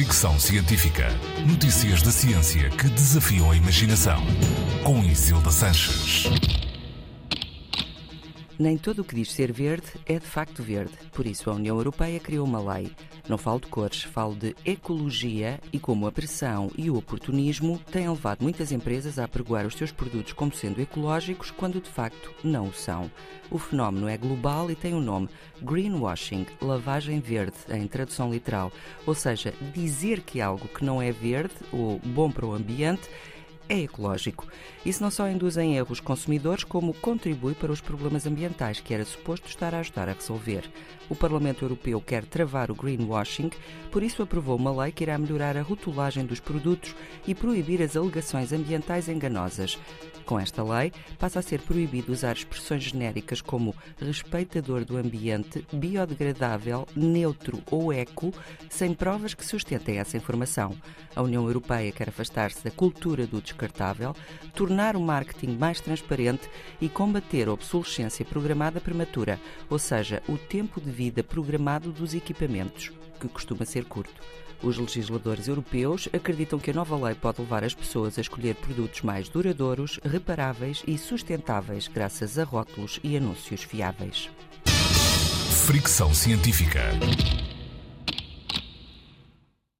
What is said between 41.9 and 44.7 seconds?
quer travar o greenwashing, por isso aprovou